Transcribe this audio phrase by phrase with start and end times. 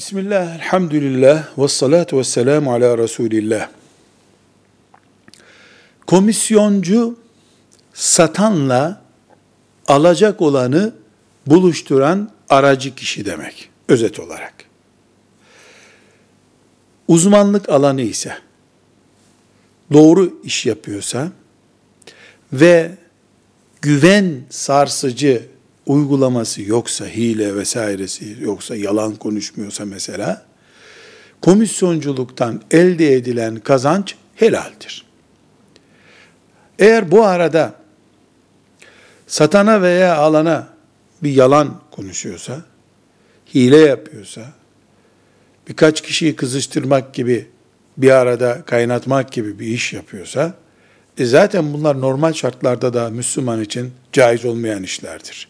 [0.00, 3.68] Bismillah, elhamdülillah, ve salatu ve selamu ala Resulillah.
[6.06, 7.18] Komisyoncu,
[7.94, 9.02] satanla
[9.88, 10.94] alacak olanı
[11.46, 14.54] buluşturan aracı kişi demek, özet olarak.
[17.08, 18.38] Uzmanlık alanı ise,
[19.92, 21.28] doğru iş yapıyorsa
[22.52, 22.90] ve
[23.82, 25.46] güven sarsıcı
[25.86, 30.46] uygulaması yoksa, hile vesairesi yoksa, yalan konuşmuyorsa mesela,
[31.42, 35.04] komisyonculuktan elde edilen kazanç helaldir.
[36.78, 37.74] Eğer bu arada
[39.26, 40.68] satana veya alana
[41.22, 42.62] bir yalan konuşuyorsa,
[43.54, 44.52] hile yapıyorsa,
[45.68, 47.46] birkaç kişiyi kızıştırmak gibi,
[47.96, 50.54] bir arada kaynatmak gibi bir iş yapıyorsa,
[51.18, 55.49] e zaten bunlar normal şartlarda da Müslüman için caiz olmayan işlerdir.